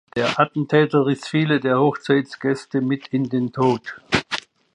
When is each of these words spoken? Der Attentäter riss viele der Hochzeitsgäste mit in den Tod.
Der 0.15 0.39
Attentäter 0.39 1.05
riss 1.05 1.27
viele 1.27 1.59
der 1.59 1.79
Hochzeitsgäste 1.79 2.81
mit 2.81 3.09
in 3.09 3.29
den 3.29 3.51
Tod. 3.53 4.01